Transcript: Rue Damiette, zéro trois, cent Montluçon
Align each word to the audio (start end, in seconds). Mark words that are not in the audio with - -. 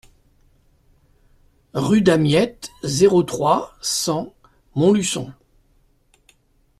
Rue 1.75 2.01
Damiette, 2.01 2.71
zéro 2.81 3.21
trois, 3.21 3.75
cent 3.81 4.33
Montluçon 4.73 5.31